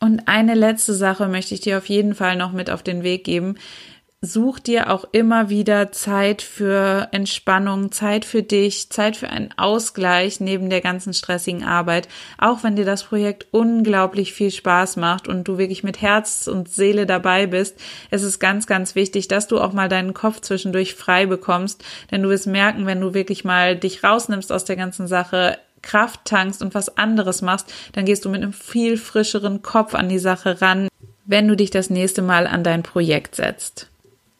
Und 0.00 0.22
eine 0.26 0.54
letzte 0.54 0.94
Sache 0.94 1.28
möchte 1.28 1.54
ich 1.54 1.60
dir 1.60 1.78
auf 1.78 1.88
jeden 1.88 2.14
Fall 2.14 2.36
noch 2.36 2.52
mit 2.52 2.70
auf 2.70 2.82
den 2.82 3.02
Weg 3.02 3.24
geben 3.24 3.56
such 4.20 4.58
dir 4.58 4.90
auch 4.90 5.04
immer 5.12 5.48
wieder 5.48 5.92
Zeit 5.92 6.42
für 6.42 7.06
Entspannung, 7.12 7.92
Zeit 7.92 8.24
für 8.24 8.42
dich, 8.42 8.90
Zeit 8.90 9.16
für 9.16 9.28
einen 9.28 9.54
Ausgleich 9.56 10.40
neben 10.40 10.70
der 10.70 10.80
ganzen 10.80 11.14
stressigen 11.14 11.62
Arbeit. 11.62 12.08
Auch 12.36 12.64
wenn 12.64 12.74
dir 12.74 12.84
das 12.84 13.04
Projekt 13.04 13.46
unglaublich 13.52 14.32
viel 14.32 14.50
Spaß 14.50 14.96
macht 14.96 15.28
und 15.28 15.46
du 15.46 15.56
wirklich 15.56 15.84
mit 15.84 16.02
Herz 16.02 16.48
und 16.48 16.68
Seele 16.68 17.06
dabei 17.06 17.46
bist, 17.46 17.76
es 18.10 18.24
ist 18.24 18.40
ganz, 18.40 18.66
ganz 18.66 18.96
wichtig, 18.96 19.28
dass 19.28 19.46
du 19.46 19.60
auch 19.60 19.72
mal 19.72 19.88
deinen 19.88 20.14
Kopf 20.14 20.40
zwischendurch 20.40 20.94
frei 20.94 21.26
bekommst, 21.26 21.84
denn 22.10 22.22
du 22.24 22.28
wirst 22.28 22.48
merken, 22.48 22.86
wenn 22.86 23.00
du 23.00 23.14
wirklich 23.14 23.44
mal 23.44 23.76
dich 23.76 24.02
rausnimmst 24.02 24.50
aus 24.50 24.64
der 24.64 24.76
ganzen 24.76 25.06
Sache, 25.06 25.58
Kraft 25.80 26.24
tankst 26.24 26.60
und 26.60 26.74
was 26.74 26.98
anderes 26.98 27.40
machst, 27.40 27.72
dann 27.92 28.04
gehst 28.04 28.24
du 28.24 28.30
mit 28.30 28.42
einem 28.42 28.52
viel 28.52 28.96
frischeren 28.96 29.62
Kopf 29.62 29.94
an 29.94 30.08
die 30.08 30.18
Sache 30.18 30.60
ran, 30.60 30.88
wenn 31.24 31.46
du 31.46 31.54
dich 31.54 31.70
das 31.70 31.88
nächste 31.88 32.20
Mal 32.20 32.48
an 32.48 32.64
dein 32.64 32.82
Projekt 32.82 33.36
setzt. 33.36 33.88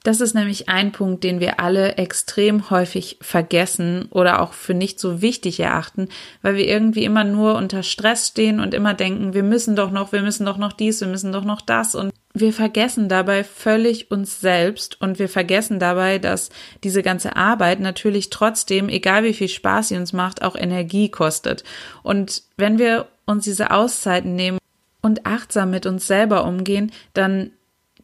Das 0.04 0.20
ist 0.20 0.34
nämlich 0.34 0.68
ein 0.68 0.92
Punkt, 0.92 1.24
den 1.24 1.40
wir 1.40 1.60
alle 1.60 1.96
extrem 1.96 2.70
häufig 2.70 3.18
vergessen 3.20 4.06
oder 4.10 4.40
auch 4.40 4.52
für 4.52 4.74
nicht 4.74 5.00
so 5.00 5.20
wichtig 5.20 5.58
erachten, 5.60 6.08
weil 6.40 6.54
wir 6.54 6.66
irgendwie 6.66 7.04
immer 7.04 7.24
nur 7.24 7.56
unter 7.56 7.82
Stress 7.82 8.28
stehen 8.28 8.60
und 8.60 8.74
immer 8.74 8.94
denken, 8.94 9.34
wir 9.34 9.42
müssen 9.42 9.74
doch 9.74 9.90
noch, 9.90 10.12
wir 10.12 10.22
müssen 10.22 10.46
doch 10.46 10.56
noch 10.56 10.72
dies, 10.72 11.00
wir 11.00 11.08
müssen 11.08 11.32
doch 11.32 11.44
noch 11.44 11.60
das 11.60 11.94
und 11.94 12.12
wir 12.32 12.52
vergessen 12.52 13.08
dabei 13.08 13.42
völlig 13.42 14.10
uns 14.10 14.40
selbst 14.40 15.00
und 15.00 15.18
wir 15.18 15.28
vergessen 15.28 15.80
dabei, 15.80 16.18
dass 16.18 16.50
diese 16.84 17.02
ganze 17.02 17.36
Arbeit 17.36 17.80
natürlich 17.80 18.30
trotzdem, 18.30 18.88
egal 18.88 19.24
wie 19.24 19.34
viel 19.34 19.48
Spaß 19.48 19.88
sie 19.88 19.96
uns 19.96 20.12
macht, 20.12 20.42
auch 20.42 20.54
Energie 20.54 21.10
kostet. 21.10 21.64
Und 22.02 22.42
wenn 22.56 22.78
wir 22.78 23.08
uns 23.26 23.44
diese 23.44 23.72
Auszeiten 23.72 24.36
nehmen 24.36 24.58
und 25.02 25.26
achtsam 25.26 25.70
mit 25.70 25.86
uns 25.86 26.06
selber 26.06 26.44
umgehen, 26.44 26.92
dann 27.14 27.50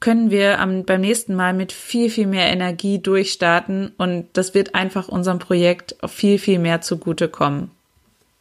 können 0.01 0.31
wir 0.31 0.61
am, 0.61 0.85
beim 0.85 1.01
nächsten 1.01 1.35
Mal 1.35 1.53
mit 1.53 1.73
viel, 1.73 2.11
viel 2.11 2.27
mehr 2.27 2.51
Energie 2.51 2.99
durchstarten 2.99 3.93
und 3.97 4.27
das 4.33 4.55
wird 4.55 4.75
einfach 4.75 5.09
unserem 5.09 5.39
Projekt 5.39 5.97
viel, 6.07 6.39
viel 6.39 6.59
mehr 6.59 6.81
zugutekommen. 6.81 7.71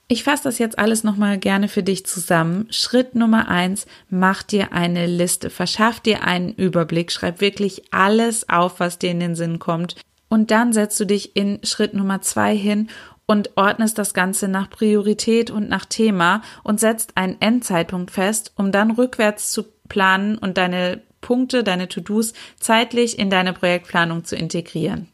Ich 0.09 0.23
fasse 0.23 0.43
das 0.43 0.59
jetzt 0.59 0.77
alles 0.77 1.03
nochmal 1.03 1.37
gerne 1.37 1.67
für 1.67 1.81
dich 1.81 2.05
zusammen. 2.05 2.67
Schritt 2.69 3.15
Nummer 3.15 3.47
eins, 3.47 3.87
mach 4.09 4.43
dir 4.43 4.73
eine 4.73 5.07
Liste, 5.07 5.49
verschaff 5.49 5.99
dir 6.01 6.23
einen 6.23 6.53
Überblick, 6.53 7.11
schreib 7.11 7.41
wirklich 7.41 7.83
alles 7.91 8.49
auf, 8.49 8.79
was 8.79 8.99
dir 8.99 9.11
in 9.11 9.19
den 9.19 9.35
Sinn 9.35 9.59
kommt. 9.59 9.95
Und 10.29 10.51
dann 10.51 10.73
setzt 10.73 10.99
du 10.99 11.05
dich 11.05 11.35
in 11.35 11.59
Schritt 11.63 11.93
Nummer 11.93 12.21
zwei 12.21 12.55
hin 12.55 12.89
und 13.25 13.51
ordnest 13.55 13.97
das 13.97 14.13
Ganze 14.13 14.47
nach 14.47 14.69
Priorität 14.69 15.49
und 15.49 15.69
nach 15.69 15.85
Thema 15.85 16.41
und 16.63 16.79
setzt 16.79 17.15
einen 17.15 17.39
Endzeitpunkt 17.39 18.11
fest, 18.11 18.51
um 18.55 18.71
dann 18.71 18.91
rückwärts 18.91 19.51
zu 19.51 19.63
planen 19.87 20.37
und 20.37 20.57
deine 20.57 21.01
Punkte, 21.23 21.63
deine 21.63 21.87
To-Dos 21.87 22.33
zeitlich 22.59 23.17
in 23.17 23.31
deine 23.31 23.53
Projektplanung 23.53 24.23
zu 24.23 24.35
integrieren. 24.35 25.07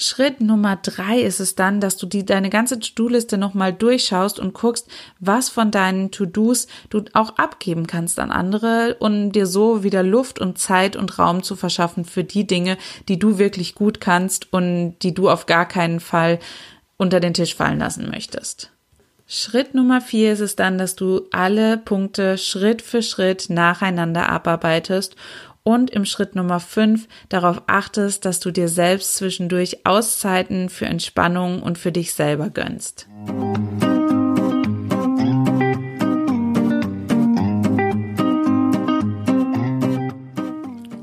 Schritt 0.00 0.40
Nummer 0.40 0.76
drei 0.76 1.18
ist 1.18 1.40
es 1.40 1.56
dann, 1.56 1.80
dass 1.80 1.96
du 1.96 2.06
die, 2.06 2.24
deine 2.24 2.50
ganze 2.50 2.78
To-Do-Liste 2.78 3.36
nochmal 3.36 3.72
durchschaust 3.72 4.38
und 4.38 4.54
guckst, 4.54 4.86
was 5.18 5.48
von 5.48 5.72
deinen 5.72 6.12
To-Dos 6.12 6.68
du 6.88 7.02
auch 7.14 7.36
abgeben 7.36 7.88
kannst 7.88 8.20
an 8.20 8.30
andere, 8.30 8.96
um 9.00 9.32
dir 9.32 9.46
so 9.46 9.82
wieder 9.82 10.04
Luft 10.04 10.38
und 10.38 10.56
Zeit 10.56 10.94
und 10.94 11.18
Raum 11.18 11.42
zu 11.42 11.56
verschaffen 11.56 12.04
für 12.04 12.22
die 12.22 12.46
Dinge, 12.46 12.78
die 13.08 13.18
du 13.18 13.38
wirklich 13.38 13.74
gut 13.74 14.00
kannst 14.00 14.52
und 14.52 14.94
die 15.02 15.14
du 15.14 15.28
auf 15.28 15.46
gar 15.46 15.66
keinen 15.66 15.98
Fall 15.98 16.38
unter 16.96 17.18
den 17.18 17.34
Tisch 17.34 17.56
fallen 17.56 17.80
lassen 17.80 18.08
möchtest. 18.08 18.70
Schritt 19.30 19.74
Nummer 19.74 20.00
vier 20.00 20.32
ist 20.32 20.40
es 20.40 20.56
dann, 20.56 20.78
dass 20.78 20.96
du 20.96 21.26
alle 21.32 21.76
Punkte 21.76 22.38
Schritt 22.38 22.80
für 22.80 23.02
Schritt 23.02 23.50
nacheinander 23.50 24.30
abarbeitest 24.30 25.16
und 25.62 25.90
im 25.90 26.06
Schritt 26.06 26.34
Nummer 26.34 26.60
fünf 26.60 27.08
darauf 27.28 27.60
achtest, 27.66 28.24
dass 28.24 28.40
du 28.40 28.50
dir 28.50 28.68
selbst 28.68 29.16
zwischendurch 29.16 29.84
Auszeiten 29.84 30.70
für 30.70 30.86
Entspannung 30.86 31.62
und 31.62 31.76
für 31.76 31.92
dich 31.92 32.14
selber 32.14 32.48
gönnst. 32.48 33.06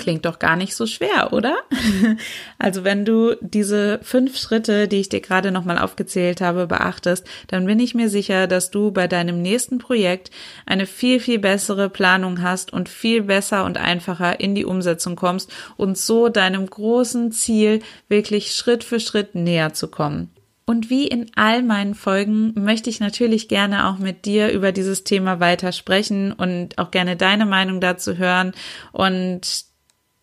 Klingt 0.05 0.25
doch 0.25 0.37
gar 0.37 0.55
nicht 0.55 0.75
so 0.75 0.85
schwer, 0.85 1.33
oder? 1.33 1.57
Also 2.59 2.83
wenn 2.83 3.05
du 3.05 3.35
diese 3.41 3.99
fünf 4.01 4.37
Schritte, 4.37 4.87
die 4.87 4.99
ich 4.99 5.09
dir 5.09 5.19
gerade 5.19 5.51
nochmal 5.51 5.79
aufgezählt 5.79 6.41
habe, 6.41 6.67
beachtest, 6.67 7.25
dann 7.47 7.65
bin 7.65 7.79
ich 7.79 7.95
mir 7.95 8.09
sicher, 8.09 8.47
dass 8.47 8.69
du 8.69 8.91
bei 8.91 9.07
deinem 9.07 9.41
nächsten 9.41 9.79
Projekt 9.79 10.29
eine 10.65 10.85
viel, 10.85 11.19
viel 11.19 11.39
bessere 11.39 11.89
Planung 11.89 12.41
hast 12.43 12.71
und 12.71 12.87
viel 12.87 13.23
besser 13.23 13.65
und 13.65 13.77
einfacher 13.77 14.39
in 14.39 14.53
die 14.53 14.65
Umsetzung 14.65 15.15
kommst 15.15 15.51
und 15.75 15.97
so 15.97 16.29
deinem 16.29 16.67
großen 16.67 17.31
Ziel 17.31 17.81
wirklich 18.07 18.53
Schritt 18.53 18.83
für 18.83 18.99
Schritt 18.99 19.33
näher 19.33 19.73
zu 19.73 19.87
kommen. 19.87 20.29
Und 20.67 20.89
wie 20.89 21.07
in 21.07 21.31
all 21.35 21.61
meinen 21.61 21.93
Folgen 21.93 22.53
möchte 22.55 22.89
ich 22.89 22.99
natürlich 22.99 23.47
gerne 23.47 23.87
auch 23.87 23.99
mit 23.99 24.25
dir 24.25 24.51
über 24.51 24.71
dieses 24.71 25.03
Thema 25.03 25.39
weiter 25.39 25.71
sprechen 25.71 26.31
und 26.31 26.79
auch 26.79 26.89
gerne 26.89 27.15
deine 27.15 27.45
Meinung 27.45 27.81
dazu 27.81 28.17
hören. 28.17 28.53
Und 28.91 29.65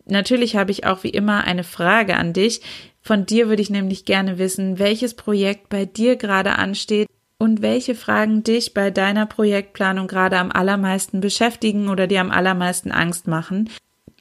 Natürlich 0.06 0.56
habe 0.56 0.70
ich 0.70 0.86
auch 0.86 1.02
wie 1.04 1.10
immer 1.10 1.44
eine 1.44 1.64
Frage 1.64 2.16
an 2.16 2.32
dich. 2.32 2.60
Von 3.00 3.26
dir 3.26 3.48
würde 3.48 3.62
ich 3.62 3.70
nämlich 3.70 4.04
gerne 4.04 4.38
wissen, 4.38 4.78
welches 4.78 5.14
Projekt 5.14 5.68
bei 5.68 5.84
dir 5.84 6.16
gerade 6.16 6.56
ansteht 6.56 7.08
und 7.38 7.60
welche 7.60 7.94
Fragen 7.94 8.44
dich 8.44 8.74
bei 8.74 8.90
deiner 8.90 9.26
Projektplanung 9.26 10.06
gerade 10.06 10.38
am 10.38 10.52
allermeisten 10.52 11.20
beschäftigen 11.20 11.88
oder 11.88 12.06
dir 12.06 12.20
am 12.20 12.30
allermeisten 12.30 12.92
Angst 12.92 13.26
machen. 13.26 13.68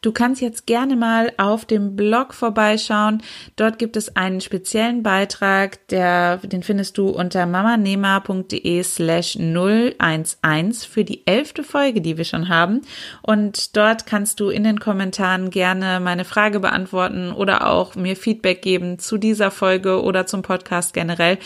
Du 0.02 0.12
kannst 0.12 0.42
jetzt 0.42 0.66
gerne 0.66 0.96
mal 0.96 1.32
auf 1.38 1.66
dem 1.66 1.96
Blog 1.96 2.34
vorbeischauen. 2.34 3.22
Dort 3.56 3.78
gibt 3.78 3.96
es 3.96 4.16
einen 4.16 4.42
speziellen 4.42 5.04
Beitrag, 5.04 5.88
der, 5.90 6.38
den 6.38 6.64
findest 6.64 6.98
du 6.98 7.10
unter 7.10 7.46
mamanema.de 7.46 8.82
slash 8.82 9.36
011 9.36 10.88
für 10.90 11.04
die 11.04 11.28
elfte 11.28 11.64
Folge, 11.64 12.02
die 12.02 12.18
wir 12.18 12.26
schon 12.26 12.50
haben. 12.50 12.82
Und 13.22 13.78
dort 13.78 14.08
kannst 14.08 14.40
du 14.40 14.50
in 14.50 14.64
den 14.64 14.80
Kommentaren 14.80 15.52
gerne 15.52 16.00
meine 16.00 16.26
Frage 16.26 16.60
beantworten 16.60 17.32
oder 17.32 17.68
auch 17.68 17.94
mir 17.94 18.16
Feedback 18.16 18.64
geben 18.64 18.98
zu 18.98 19.20
dieser 19.20 19.52
Folge 19.52 20.02
oder 20.02 20.26
zum 20.26 20.42
Podcast 20.42 20.96
generell. 20.96 21.38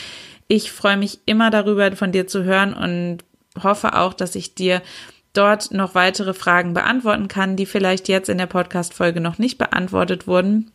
Ich 0.47 0.71
freue 0.71 0.95
mich 0.95 1.19
immer 1.25 1.49
darüber, 1.49 1.91
von 1.97 2.13
dir 2.13 2.25
zu 2.25 2.45
hören 2.45 2.73
und 2.73 3.17
hoffe 3.61 3.97
auch, 3.97 4.13
dass 4.13 4.35
ich 4.35 4.55
dir 4.55 4.81
dort 5.37 5.71
noch 5.71 5.95
weitere 5.95 6.33
Fragen 6.33 6.73
beantworten 6.73 7.27
kann, 7.27 7.55
die 7.55 7.65
vielleicht 7.65 8.07
jetzt 8.07 8.29
in 8.29 8.37
der 8.37 8.45
Podcast-Folge 8.45 9.21
noch 9.21 9.37
nicht 9.37 9.57
beantwortet 9.57 10.27
wurden. 10.27 10.71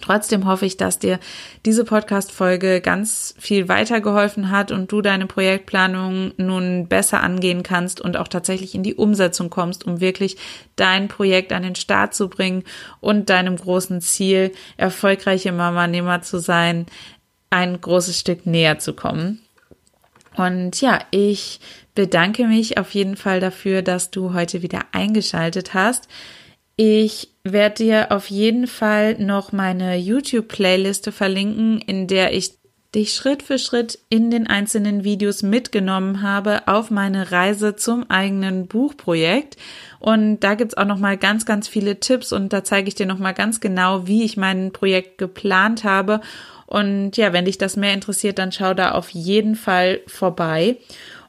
Trotzdem 0.00 0.46
hoffe 0.46 0.66
ich, 0.66 0.76
dass 0.76 0.98
dir 0.98 1.20
diese 1.64 1.84
Podcast-Folge 1.84 2.80
ganz 2.80 3.34
viel 3.38 3.68
weitergeholfen 3.68 4.50
hat 4.50 4.72
und 4.72 4.90
du 4.90 5.02
deine 5.02 5.26
Projektplanung 5.26 6.32
nun 6.36 6.88
besser 6.88 7.22
angehen 7.22 7.62
kannst 7.62 8.00
und 8.00 8.16
auch 8.16 8.26
tatsächlich 8.26 8.74
in 8.74 8.82
die 8.82 8.96
Umsetzung 8.96 9.50
kommst, 9.50 9.86
um 9.86 10.00
wirklich 10.00 10.36
dein 10.74 11.06
Projekt 11.06 11.52
an 11.52 11.62
den 11.62 11.76
Start 11.76 12.12
zu 12.12 12.28
bringen 12.28 12.64
und 13.00 13.30
deinem 13.30 13.56
großen 13.56 14.00
Ziel, 14.00 14.52
erfolgreiche 14.76 15.52
Mama-Nehmer 15.52 16.22
zu 16.22 16.38
sein, 16.38 16.86
ein 17.50 17.80
großes 17.80 18.18
Stück 18.18 18.46
näher 18.46 18.80
zu 18.80 18.94
kommen. 18.94 19.40
Und 20.36 20.80
ja, 20.80 20.98
ich 21.12 21.60
bedanke 21.94 22.46
mich 22.46 22.78
auf 22.78 22.92
jeden 22.92 23.16
Fall 23.16 23.40
dafür, 23.40 23.82
dass 23.82 24.10
du 24.10 24.34
heute 24.34 24.62
wieder 24.62 24.80
eingeschaltet 24.92 25.74
hast. 25.74 26.08
Ich 26.76 27.28
werde 27.44 27.84
dir 27.84 28.06
auf 28.10 28.30
jeden 28.30 28.66
Fall 28.66 29.14
noch 29.18 29.52
meine 29.52 29.96
YouTube-Playliste 29.96 31.12
verlinken, 31.12 31.80
in 31.80 32.08
der 32.08 32.34
ich 32.34 32.54
dich 32.94 33.14
Schritt 33.14 33.42
für 33.42 33.58
Schritt 33.58 33.98
in 34.08 34.30
den 34.30 34.46
einzelnen 34.46 35.04
Videos 35.04 35.42
mitgenommen 35.42 36.22
habe 36.22 36.66
auf 36.66 36.90
meine 36.90 37.32
Reise 37.32 37.76
zum 37.76 38.08
eigenen 38.08 38.66
Buchprojekt. 38.66 39.56
Und 39.98 40.40
da 40.40 40.54
gibt's 40.54 40.76
auch 40.76 40.84
nochmal 40.84 41.16
ganz, 41.16 41.44
ganz 41.46 41.66
viele 41.66 41.98
Tipps 42.00 42.32
und 42.32 42.52
da 42.52 42.62
zeige 42.62 42.88
ich 42.88 42.94
dir 42.94 43.06
nochmal 43.06 43.34
ganz 43.34 43.60
genau, 43.60 44.06
wie 44.06 44.24
ich 44.24 44.36
mein 44.36 44.72
Projekt 44.72 45.18
geplant 45.18 45.84
habe. 45.84 46.20
Und 46.66 47.16
ja, 47.16 47.32
wenn 47.32 47.44
dich 47.44 47.58
das 47.58 47.76
mehr 47.76 47.94
interessiert, 47.94 48.38
dann 48.38 48.52
schau 48.52 48.74
da 48.74 48.92
auf 48.92 49.10
jeden 49.10 49.54
Fall 49.54 50.00
vorbei. 50.06 50.78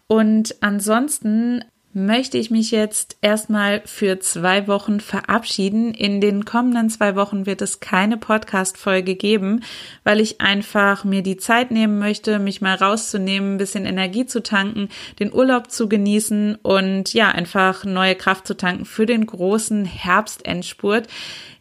Und 0.08 0.56
ansonsten 0.62 1.64
möchte 1.96 2.38
ich 2.38 2.52
mich 2.52 2.72
jetzt 2.72 3.16
erstmal 3.22 3.82
für 3.86 4.20
zwei 4.20 4.68
Wochen 4.68 5.00
verabschieden. 5.00 5.94
In 5.94 6.20
den 6.20 6.44
kommenden 6.44 6.90
zwei 6.90 7.16
Wochen 7.16 7.46
wird 7.46 7.62
es 7.62 7.80
keine 7.80 8.18
Podcast-Folge 8.18 9.16
geben, 9.16 9.64
weil 10.04 10.20
ich 10.20 10.42
einfach 10.42 11.06
mir 11.06 11.24
die 11.24 11.38
Zeit 11.38 11.72
nehmen 11.72 11.98
möchte, 11.98 12.38
mich 12.38 12.60
mal 12.60 12.76
rauszunehmen, 12.76 13.56
ein 13.56 13.58
bisschen 13.58 13.86
Energie 13.86 14.26
zu 14.26 14.44
tanken, 14.44 14.90
den 15.20 15.34
Urlaub 15.34 15.72
zu 15.72 15.88
genießen 15.88 16.56
und 16.62 17.14
ja, 17.14 17.30
einfach 17.30 17.86
neue 17.86 18.16
Kraft 18.16 18.46
zu 18.46 18.58
tanken 18.58 18.84
für 18.84 19.06
den 19.06 19.26
großen 19.26 19.86
Herbstendspurt. 19.86 21.08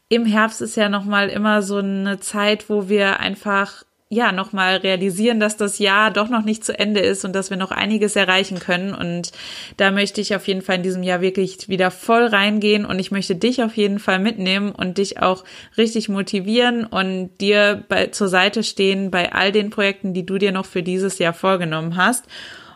Im 0.08 0.26
Herbst 0.26 0.60
ist 0.60 0.76
ja 0.76 0.88
nochmal 0.88 1.28
immer 1.28 1.62
so 1.62 1.76
eine 1.76 2.18
Zeit, 2.18 2.68
wo 2.68 2.88
wir 2.88 3.20
einfach 3.20 3.84
ja, 4.14 4.32
nochmal 4.32 4.76
realisieren, 4.76 5.40
dass 5.40 5.56
das 5.56 5.78
Jahr 5.78 6.10
doch 6.10 6.28
noch 6.28 6.44
nicht 6.44 6.64
zu 6.64 6.78
Ende 6.78 7.00
ist 7.00 7.24
und 7.24 7.34
dass 7.34 7.50
wir 7.50 7.56
noch 7.56 7.70
einiges 7.70 8.16
erreichen 8.16 8.58
können. 8.58 8.94
Und 8.94 9.32
da 9.76 9.90
möchte 9.90 10.20
ich 10.20 10.34
auf 10.34 10.46
jeden 10.46 10.62
Fall 10.62 10.76
in 10.76 10.82
diesem 10.82 11.02
Jahr 11.02 11.20
wirklich 11.20 11.68
wieder 11.68 11.90
voll 11.90 12.26
reingehen 12.26 12.84
und 12.84 12.98
ich 12.98 13.10
möchte 13.10 13.34
dich 13.34 13.62
auf 13.62 13.76
jeden 13.76 13.98
Fall 13.98 14.18
mitnehmen 14.18 14.72
und 14.72 14.98
dich 14.98 15.20
auch 15.20 15.44
richtig 15.76 16.08
motivieren 16.08 16.84
und 16.84 17.30
dir 17.40 17.82
bei, 17.88 18.06
zur 18.06 18.28
Seite 18.28 18.62
stehen 18.62 19.10
bei 19.10 19.32
all 19.32 19.52
den 19.52 19.70
Projekten, 19.70 20.14
die 20.14 20.24
du 20.24 20.38
dir 20.38 20.52
noch 20.52 20.66
für 20.66 20.82
dieses 20.82 21.18
Jahr 21.18 21.34
vorgenommen 21.34 21.96
hast. 21.96 22.24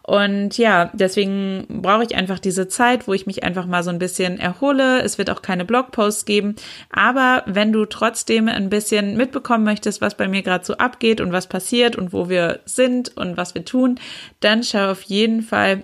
Und 0.08 0.56
ja, 0.56 0.90
deswegen 0.94 1.66
brauche 1.68 2.02
ich 2.02 2.16
einfach 2.16 2.38
diese 2.38 2.66
Zeit, 2.66 3.06
wo 3.06 3.12
ich 3.12 3.26
mich 3.26 3.44
einfach 3.44 3.66
mal 3.66 3.82
so 3.82 3.90
ein 3.90 3.98
bisschen 3.98 4.38
erhole. 4.38 5.02
Es 5.02 5.18
wird 5.18 5.28
auch 5.28 5.42
keine 5.42 5.66
Blogposts 5.66 6.24
geben. 6.24 6.56
Aber 6.88 7.42
wenn 7.44 7.72
du 7.72 7.84
trotzdem 7.84 8.48
ein 8.48 8.70
bisschen 8.70 9.18
mitbekommen 9.18 9.64
möchtest, 9.64 10.00
was 10.00 10.16
bei 10.16 10.26
mir 10.26 10.42
gerade 10.42 10.64
so 10.64 10.78
abgeht 10.78 11.20
und 11.20 11.32
was 11.32 11.46
passiert 11.46 11.96
und 11.96 12.14
wo 12.14 12.30
wir 12.30 12.60
sind 12.64 13.14
und 13.18 13.36
was 13.36 13.54
wir 13.54 13.66
tun, 13.66 14.00
dann 14.40 14.62
schau 14.62 14.92
auf 14.92 15.02
jeden 15.02 15.42
Fall 15.42 15.82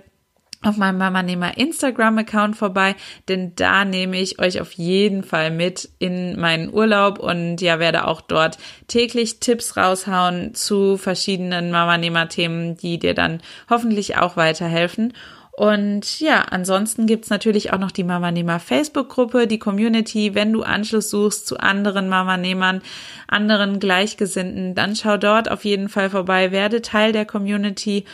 auf 0.66 0.76
meinem 0.76 0.98
Mama 0.98 1.22
Nehmer 1.22 1.56
Instagram 1.56 2.18
Account 2.18 2.56
vorbei, 2.56 2.96
denn 3.28 3.54
da 3.56 3.84
nehme 3.84 4.18
ich 4.18 4.38
euch 4.38 4.60
auf 4.60 4.72
jeden 4.72 5.22
Fall 5.22 5.50
mit 5.50 5.88
in 5.98 6.38
meinen 6.38 6.72
Urlaub 6.72 7.18
und 7.18 7.60
ja, 7.60 7.78
werde 7.78 8.06
auch 8.06 8.20
dort 8.20 8.58
täglich 8.88 9.40
Tipps 9.40 9.76
raushauen 9.76 10.54
zu 10.54 10.96
verschiedenen 10.96 11.70
Mama 11.70 11.98
Nehmer 11.98 12.28
Themen, 12.28 12.76
die 12.76 12.98
dir 12.98 13.14
dann 13.14 13.40
hoffentlich 13.68 14.16
auch 14.16 14.36
weiterhelfen. 14.36 15.12
Und 15.56 16.18
ja, 16.18 16.40
ansonsten 16.50 17.06
gibt's 17.06 17.30
natürlich 17.30 17.72
auch 17.72 17.78
noch 17.78 17.92
die 17.92 18.02
Mama 18.02 18.32
Nehmer 18.32 18.58
Facebook-Gruppe, 18.58 19.46
die 19.46 19.60
Community. 19.60 20.34
Wenn 20.34 20.52
du 20.52 20.62
Anschluss 20.62 21.10
suchst 21.10 21.46
zu 21.46 21.58
anderen 21.58 22.08
Mama 22.08 22.36
Nehmern, 22.36 22.82
anderen 23.28 23.78
Gleichgesinnten, 23.78 24.74
dann 24.74 24.96
schau 24.96 25.16
dort 25.16 25.48
auf 25.48 25.64
jeden 25.64 25.88
Fall 25.88 26.10
vorbei, 26.10 26.50
werde 26.50 26.82
Teil 26.82 27.12
der 27.12 27.24
Community 27.24 28.04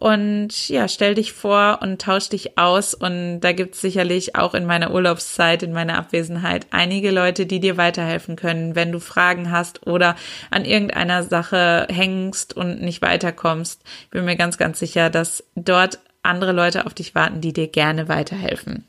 und 0.00 0.70
ja, 0.70 0.88
stell 0.88 1.14
dich 1.14 1.34
vor 1.34 1.80
und 1.82 2.00
tausch 2.00 2.30
dich 2.30 2.56
aus. 2.56 2.94
Und 2.94 3.40
da 3.40 3.52
gibt's 3.52 3.82
sicherlich 3.82 4.34
auch 4.34 4.54
in 4.54 4.64
meiner 4.64 4.94
Urlaubszeit, 4.94 5.62
in 5.62 5.74
meiner 5.74 5.98
Abwesenheit 5.98 6.66
einige 6.70 7.10
Leute, 7.10 7.44
die 7.44 7.60
dir 7.60 7.76
weiterhelfen 7.76 8.34
können, 8.34 8.74
wenn 8.74 8.92
du 8.92 8.98
Fragen 8.98 9.50
hast 9.50 9.86
oder 9.86 10.16
an 10.50 10.64
irgendeiner 10.64 11.22
Sache 11.22 11.86
hängst 11.90 12.56
und 12.56 12.80
nicht 12.80 13.02
weiterkommst. 13.02 13.82
Ich 14.04 14.08
bin 14.08 14.24
mir 14.24 14.36
ganz, 14.36 14.56
ganz 14.56 14.78
sicher, 14.78 15.10
dass 15.10 15.44
dort 15.54 15.98
andere 16.22 16.52
Leute 16.52 16.86
auf 16.86 16.94
dich 16.94 17.14
warten, 17.14 17.42
die 17.42 17.52
dir 17.52 17.68
gerne 17.68 18.08
weiterhelfen. 18.08 18.86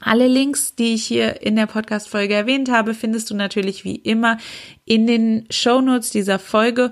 Alle 0.00 0.28
Links, 0.28 0.74
die 0.74 0.94
ich 0.94 1.04
hier 1.04 1.42
in 1.42 1.56
der 1.56 1.66
Podcast-Folge 1.66 2.32
erwähnt 2.32 2.70
habe, 2.70 2.94
findest 2.94 3.28
du 3.28 3.34
natürlich 3.34 3.84
wie 3.84 3.96
immer 3.96 4.38
in 4.86 5.06
den 5.06 5.44
Show 5.50 5.82
Notes 5.82 6.08
dieser 6.08 6.38
Folge. 6.38 6.90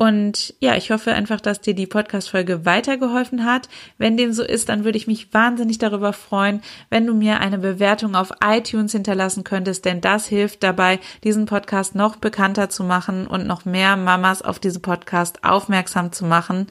Und 0.00 0.54
ja, 0.60 0.76
ich 0.76 0.92
hoffe 0.92 1.12
einfach, 1.12 1.40
dass 1.40 1.60
dir 1.60 1.74
die 1.74 1.88
Podcast-Folge 1.88 2.64
weitergeholfen 2.64 3.44
hat. 3.44 3.68
Wenn 3.98 4.16
dem 4.16 4.32
so 4.32 4.44
ist, 4.44 4.68
dann 4.68 4.84
würde 4.84 4.96
ich 4.96 5.08
mich 5.08 5.34
wahnsinnig 5.34 5.78
darüber 5.78 6.12
freuen, 6.12 6.62
wenn 6.88 7.04
du 7.04 7.14
mir 7.14 7.40
eine 7.40 7.58
Bewertung 7.58 8.14
auf 8.14 8.30
iTunes 8.40 8.92
hinterlassen 8.92 9.42
könntest, 9.42 9.84
denn 9.84 10.00
das 10.00 10.26
hilft 10.28 10.62
dabei, 10.62 11.00
diesen 11.24 11.46
Podcast 11.46 11.96
noch 11.96 12.14
bekannter 12.14 12.70
zu 12.70 12.84
machen 12.84 13.26
und 13.26 13.48
noch 13.48 13.64
mehr 13.64 13.96
Mamas 13.96 14.40
auf 14.40 14.60
diese 14.60 14.78
Podcast 14.78 15.42
aufmerksam 15.42 16.12
zu 16.12 16.24
machen. 16.24 16.68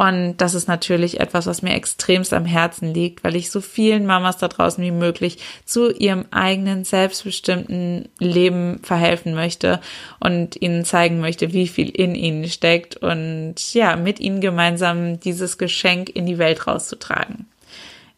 Und 0.00 0.38
das 0.38 0.54
ist 0.54 0.66
natürlich 0.66 1.20
etwas, 1.20 1.46
was 1.46 1.60
mir 1.60 1.74
extremst 1.74 2.32
am 2.32 2.46
Herzen 2.46 2.94
liegt, 2.94 3.22
weil 3.22 3.36
ich 3.36 3.50
so 3.50 3.60
vielen 3.60 4.06
Mamas 4.06 4.38
da 4.38 4.48
draußen 4.48 4.82
wie 4.82 4.92
möglich 4.92 5.36
zu 5.66 5.92
ihrem 5.92 6.24
eigenen 6.30 6.84
selbstbestimmten 6.84 8.08
Leben 8.18 8.80
verhelfen 8.82 9.34
möchte 9.34 9.78
und 10.18 10.56
ihnen 10.62 10.86
zeigen 10.86 11.20
möchte, 11.20 11.52
wie 11.52 11.68
viel 11.68 11.90
in 11.90 12.14
ihnen 12.14 12.48
steckt 12.48 12.96
und 12.96 13.56
ja, 13.74 13.96
mit 13.96 14.20
ihnen 14.20 14.40
gemeinsam 14.40 15.20
dieses 15.20 15.58
Geschenk 15.58 16.08
in 16.08 16.24
die 16.24 16.38
Welt 16.38 16.66
rauszutragen. 16.66 17.49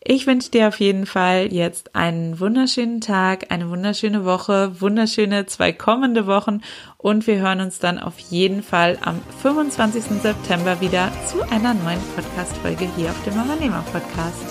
Ich 0.05 0.27
wünsche 0.27 0.51
dir 0.51 0.67
auf 0.67 0.81
jeden 0.81 1.07
Fall 1.07 1.53
jetzt 1.53 1.95
einen 1.95 2.41
wunderschönen 2.41 3.01
Tag, 3.01 3.53
eine 3.53 3.71
wunderschöne 3.71 4.25
Woche, 4.25 4.81
wunderschöne 4.81 5.47
zwei 5.47 5.73
kommende 5.73 6.27
Wochen 6.27 6.61
und 6.99 7.29
wir 7.29 7.37
hören 7.37 7.61
uns 7.61 7.79
dann 7.79 8.01
auf 8.01 8.19
jeden 8.19 8.65
Fall 8.65 8.99
am 9.03 9.21
25. 9.43 10.21
September 10.21 10.81
wieder 10.81 11.13
zu 11.29 11.43
einer 11.43 11.75
neuen 11.75 12.01
Podcast-Folge 12.17 12.89
hier 12.97 13.11
auf 13.11 13.25
dem 13.25 13.37
Mama 13.37 13.55
Nehmer 13.55 13.85
Podcast. 13.93 14.43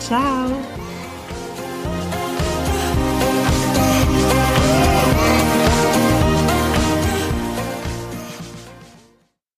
Ciao! 0.00 0.50